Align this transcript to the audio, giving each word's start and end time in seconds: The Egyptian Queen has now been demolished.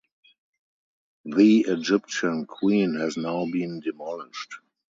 The 1.25 1.65
Egyptian 1.67 2.47
Queen 2.47 2.95
has 2.99 3.17
now 3.17 3.45
been 3.45 3.81
demolished. 3.81 4.55